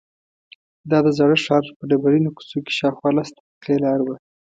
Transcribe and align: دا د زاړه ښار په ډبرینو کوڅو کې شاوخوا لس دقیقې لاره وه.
دا 0.89 0.97
د 1.05 1.07
زاړه 1.17 1.37
ښار 1.43 1.63
په 1.77 1.83
ډبرینو 1.89 2.33
کوڅو 2.37 2.57
کې 2.65 2.73
شاوخوا 2.79 3.09
لس 3.17 3.29
دقیقې 3.35 3.75
لاره 3.83 4.03
وه. 4.07 4.15